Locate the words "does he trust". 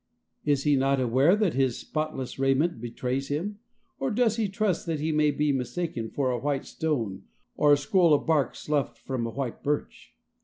4.09-4.87